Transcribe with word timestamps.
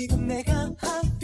지금 0.00 0.28
내가 0.28 0.54
한 0.54 1.19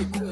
chico. 0.00 0.29